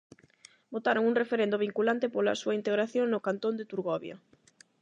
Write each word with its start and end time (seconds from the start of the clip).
Votaron 0.73 1.03
un 1.09 1.17
referendo 1.21 1.61
vinculante 1.65 2.11
pola 2.13 2.31
a 2.33 2.39
súa 2.41 2.57
integración 2.59 3.05
no 3.09 3.23
cantón 3.27 3.53
de 3.59 3.67
Turgovia. 3.71 4.15